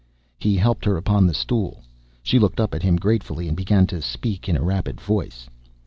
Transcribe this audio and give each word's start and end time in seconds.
He 0.39 0.55
helped 0.55 0.83
her 0.85 0.97
upon 0.97 1.27
the 1.27 1.33
stool. 1.35 1.83
She 2.23 2.39
looked 2.39 2.59
up 2.59 2.73
at 2.73 2.81
him 2.81 2.95
gratefully, 2.95 3.47
and 3.47 3.55
began 3.55 3.85
to 3.85 4.01
speak 4.01 4.49
in 4.49 4.57
a 4.57 4.63
rapid 4.63 4.99
voice. 4.99 5.47